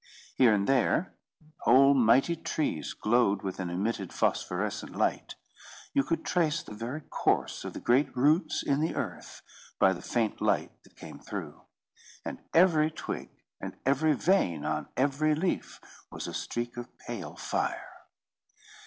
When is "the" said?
6.63-6.73, 7.73-7.79, 8.79-8.95, 9.93-10.01